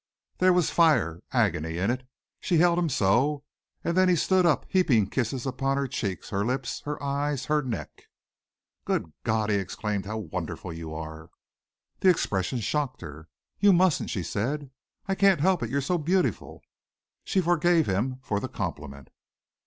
[0.39, 2.01] There was fire, agony in it.
[2.39, 3.43] She held him so
[3.83, 7.61] and then he stood up heaping kisses upon her cheeks, her lips, her eyes, her
[7.61, 8.05] neck.
[8.83, 11.29] "Good God!" he exclaimed, "how wonderful you are!"
[11.99, 13.29] The expression shocked her.
[13.59, 14.71] "You mustn't," she said.
[15.07, 15.69] "I can't help it.
[15.69, 16.63] You are so beautiful!"
[17.23, 19.09] She forgave him for the compliment.